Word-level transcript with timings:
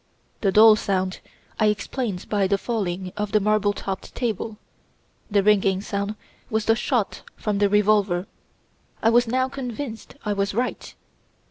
The 0.39 0.51
dull 0.51 0.75
sound 0.77 1.19
I 1.59 1.67
explained 1.67 2.27
by 2.27 2.47
the 2.47 2.57
falling 2.57 3.13
of 3.15 3.33
the 3.33 3.39
marble 3.39 3.71
topped 3.71 4.15
table; 4.15 4.57
the 5.29 5.43
ringing 5.43 5.79
sound 5.81 6.15
was 6.49 6.65
the 6.65 6.75
shot 6.75 7.21
from 7.35 7.59
the 7.59 7.69
revolver. 7.69 8.25
I 9.03 9.11
was 9.11 9.27
now 9.27 9.47
convinced 9.47 10.15
I 10.25 10.33
was 10.33 10.55
right. 10.55 10.95